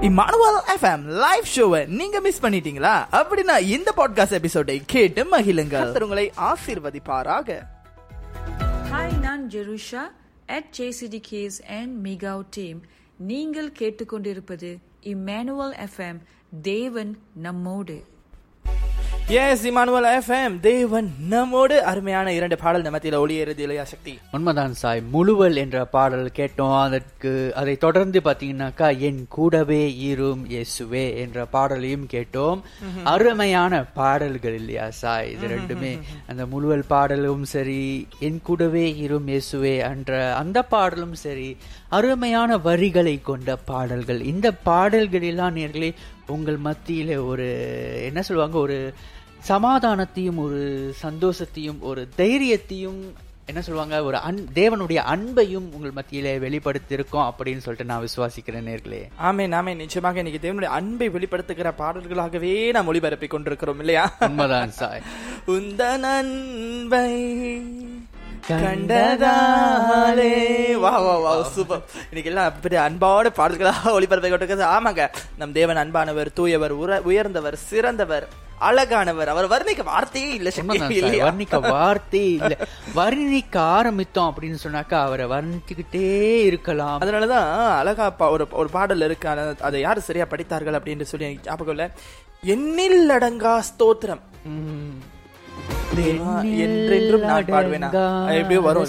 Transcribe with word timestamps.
Emmanuel 0.00 0.58
FM 0.76 1.02
live 1.02 1.44
ஷோவை 1.56 1.86
நீங்க 1.86 2.20
miss 2.20 2.42
பண்ணிட்டீங்களா? 2.42 3.06
அப்படின்னா 3.12 3.60
இந்த 3.60 3.92
பாட்காஸ்ட் 3.96 4.30
எபிசோடை 4.30 4.82
கேட்டு 4.86 5.24
மகிழுங்கள். 5.24 6.02
உங்களை 6.02 6.32
ஆசீர்வதிப்பாராக. 6.36 7.58
ஹாய் 8.92 9.18
நான் 9.18 9.48
ஜெருஷா 9.48 10.02
அட் 10.46 10.74
ஜேசிடிகேஸ் 10.78 11.62
அண்ட் 11.68 12.06
மிகாவ் 12.06 12.42
டீம் 12.50 12.82
நீங்கள் 13.16 13.72
கேட்டுக்கொண்டிருப்பது 13.78 14.76
இம்மானுவல் 15.02 15.86
எஃப்எம் 15.86 16.20
தேவன் 16.62 17.18
நம்மோடு. 17.34 18.04
எஸ் 19.36 19.64
இமானுவல் 19.68 20.06
எஃப்எம் 20.18 20.54
தேவன் 20.66 21.08
நம்மோடு. 21.32 21.82
அருமையான 21.90 22.32
இரண்டு 22.32 22.56
பாடல் 22.62 22.84
நமத்தில 22.86 23.18
ஒளியேறுது 23.22 23.62
இல்லையா 23.64 23.84
சக்தி. 23.84 24.18
உண்மைதான் 24.32 24.72
சாய் 24.72 25.02
முழுவல் 25.14 25.56
என்ற 25.56 25.84
பாடல் 25.84 26.30
கேட்டோம். 26.38 26.72
அதற்கு 26.84 27.32
அதை 27.54 27.74
தொடர்ந்து 27.76 28.20
பாத்தீங்கன்னாக்கா 28.20 28.88
என் 29.08 29.20
கூடவே 29.28 29.80
ஈரும் 30.08 30.42
இயேசுவே 30.54 31.04
என்ற 31.24 31.46
பாடலையும் 31.54 32.08
கேட்டோம். 32.14 32.62
அருமையான 33.04 33.84
பாடல்கள் 34.00 34.54
இல்லையா 34.54 34.90
சாய்? 34.90 35.30
இது 35.32 35.46
ரெண்டுமே 35.56 35.92
அந்த 36.26 36.46
முழுவல் 36.46 36.88
பாடலும் 36.94 37.44
சரி 37.54 38.06
என் 38.18 38.42
கூடவே 38.42 38.86
ஈரும் 39.04 39.28
இயேசுவே 39.28 39.76
என்ற 39.92 40.34
அந்த 40.34 40.62
பாடலும் 40.62 41.16
சரி 41.26 41.56
அருமையான 41.88 42.56
வரிகளை 42.56 43.18
கொண்ட 43.22 43.56
பாடல்கள். 43.56 44.22
இந்த 44.22 44.52
பாடல்களெல்லாம் 44.64 45.58
நேர்களே 45.60 45.92
உங்கள் 46.28 46.58
மத்தியில 46.64 47.26
ஒரு 47.26 47.46
என்ன 48.04 48.22
சொல்லுவாங்க 48.22 48.58
ஒரு 48.58 48.94
சமாதானத்தையும் 49.48 50.36
ஒரு 50.36 50.94
சந்தோஷத்தையும் 51.02 51.78
ஒரு 51.80 52.08
தைரியத்தையும் 52.16 53.00
என்ன 53.46 53.62
சொல்லுவாங்க 53.62 54.04
ஒரு 54.04 54.16
அன் 54.16 54.48
தேவனுடைய 54.54 55.02
அன்பையும் 55.14 55.72
உங்கள் 55.72 55.90
மத்தியிலே 55.90 56.38
வெளிப்படுத்தியிருக்கோம் 56.38 57.30
அப்படின்னு 57.30 57.58
சொல்லிட்டு 57.58 57.84
நான் 57.84 58.04
விசுவாசிக்கிறேன் 58.04 58.68
நேர்களே. 58.68 59.08
ஆமே 59.22 59.48
நாமே 59.48 59.74
நிச்சயமாக 59.74 60.18
இன்னைக்கு 60.18 60.52
தேவனுடைய 60.52 60.64
அன்பை 60.64 61.08
வெளிப்படுத்துகிற 61.08 61.72
பாடல்களாகவே 61.78 62.70
நாம் 62.70 62.94
ஒளிபரப்பி 62.94 63.28
கொண்டிருக்கிறோம் 63.28 63.78
இல்லையா? 63.78 64.16
உண்மைதான் 64.20 64.70
சாய். 64.70 65.02
உந்த 65.46 65.84
அன்பை 65.92 67.12
கண்டதாலே. 68.50 70.34
வா 70.82 70.92
வா 71.06 71.14
வா 71.24 71.32
சூப்பர். 71.54 71.82
இன்னைக்கு 72.10 72.30
எல்லாம் 72.32 72.60
பெரிய 72.64 72.80
அன்பான 72.88 73.30
பாடல்களாக 73.38 73.92
ஒளிபரப்பை 73.96 74.28
கொண்டிருக்கிறது. 74.30 74.66
ஆமாங்க 74.74 75.04
நம் 75.40 75.56
தேவன் 75.58 75.80
அன்பானவர் 75.82 76.30
தூயவர் 76.38 76.74
உயர்ந்தவர் 77.10 77.56
சிறந்தவர் 77.70 78.26
அழகானவர். 78.68 79.30
அவர் 79.32 79.48
வர்ணிக்க 79.52 79.82
வார்த்தையே 79.90 80.30
இல்ல 80.38 80.50
வர்ணிக்க 81.26 81.58
வார்த்தை 81.74 82.22
இல்ல. 82.38 82.54
வர்ணிக்க 82.98 83.56
ஆரம்பித்தோம் 83.76 84.30
அப்படின்னு 84.30 84.58
சொன்னாக்கா 84.64 84.98
அவரை 85.08 85.26
வர்ணிச்சுக்கிட்டே 85.34 86.06
இருக்கலாம். 86.48 86.98
அதனாலதான் 87.04 87.50
அழகா 87.80 88.08
ஒரு 88.36 88.46
ஒரு 88.62 88.68
பாடல் 88.76 89.06
இருக்கு. 89.08 89.28
அதை 89.68 89.80
யாரு 89.86 90.00
சரியா 90.08 90.26
படித்தார்கள் 90.32 90.78
அப்படின்னு 90.80 91.10
சொல்லி 91.12 91.28
ஞாபகம் 91.44 91.76
இல்ல. 91.76 91.86
எண்ணில் 92.54 93.14
அடங்கா 93.18 93.54
ஸ்தோத்திரம். 93.70 94.24
என்றென்றும் 96.58 97.20
நான் 97.20 97.44
பாடுவேனா? 97.44 97.90
எப்படியோ 98.34 98.60
வரும் 98.60 98.84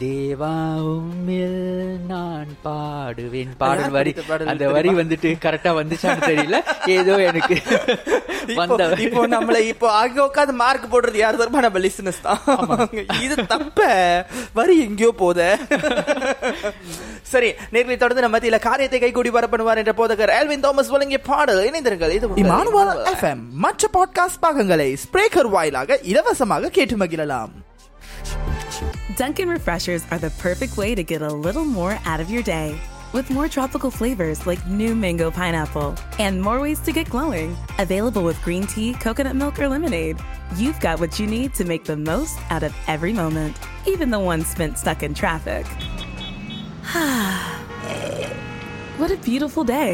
தேவா 0.00 0.52
உம்மில் 0.82 1.98
நான் 2.06 2.46
பாடுவேன். 2.64 3.48
பாடல் 3.58 3.90
வரி 3.90 4.14
அந்த 4.46 4.68
வரி? 4.68 4.88
வந்துட்டு 4.88 5.34
கரெக்டா 5.42 5.70
வந்துச்சான்னு 5.70 6.22
தெரியல. 6.22 6.56
ஏதோ 6.90 7.22
எனக்கு 7.22 7.56
வந்த 8.54 8.86
இப்போ- 8.88 8.98
இப்போ 8.98 9.26
நம்மள 9.28 9.58
இப்போ 9.58 9.92
அங்க 9.92 10.30
உட்காந்து 10.34 10.52
மார்க் 10.52 10.94
போடுறது 10.94 11.16
யார் 11.16 11.36
தரமா 11.36 11.58
நம்ம 11.58 11.78
லிசனஸ் 11.78 12.20
தான். 12.22 12.38
இது 13.22 13.46
தப்ப. 13.46 14.26
வரி 14.52 14.80
எங்கேயோ 14.80 15.12
போத. 15.16 15.58
சரி 17.22 17.52
நேர்களை 17.72 17.96
தொடர்ந்து 17.96 18.20
நம்ம 18.20 18.38
மத்தியில 18.38 18.58
காரியத்தை 18.60 19.00
கைகூடி 19.00 19.30
வர 19.30 19.46
பண்ணுவார் 19.50 19.76
என்ற 19.76 19.92
போதகர் 19.92 20.40
எல்வின் 20.40 20.60
தாமஸ் 20.60 20.88
வழங்கிய 20.88 21.20
பாடல் 21.20 21.70
இணைந்திருங்கள். 21.70 22.10
இது 22.10 22.28
மற்ற 23.52 23.88
பாட்காஸ்ட் 23.92 24.40
பாகங்களை 24.69 24.89
ஸ்பிரேக்கர் 25.03 25.49
வாயிலாக 25.55 25.99
இலவசமாக 26.11 26.73
கேட்டு 26.77 26.97
மகிழலாம் 27.03 27.53
Dunkin' 29.19 29.49
Refreshers 29.57 30.03
are 30.11 30.19
the 30.23 30.31
perfect 30.45 30.73
way 30.81 30.89
to 30.99 31.03
get 31.11 31.21
a 31.21 31.33
little 31.45 31.67
more 31.77 31.93
out 32.11 32.19
of 32.23 32.29
your 32.33 32.43
day. 32.57 32.67
With 33.15 33.27
more 33.29 33.47
tropical 33.47 33.91
flavors 33.99 34.39
like 34.49 34.61
new 34.79 34.93
mango 35.03 35.27
pineapple 35.31 35.91
and 36.25 36.41
more 36.47 36.59
ways 36.59 36.79
to 36.87 36.91
get 36.91 37.09
glowing, 37.09 37.51
available 37.85 38.23
with 38.27 38.39
green 38.47 38.65
tea, 38.73 38.89
coconut 39.05 39.37
milk, 39.41 39.57
or 39.63 39.69
lemonade, 39.69 40.17
you've 40.61 40.81
got 40.87 40.99
what 40.99 41.13
you 41.19 41.27
need 41.27 41.53
to 41.59 41.65
make 41.71 41.85
the 41.85 41.95
most 42.11 42.37
out 42.55 42.65
of 42.69 42.73
every 42.95 43.13
moment, 43.13 43.55
even 43.93 44.09
the 44.09 44.19
ones 44.19 44.47
spent 44.47 44.77
stuck 44.77 45.01
in 45.01 45.13
traffic. 45.13 45.65
what 48.99 49.11
a 49.11 49.19
beautiful 49.29 49.63
day! 49.63 49.93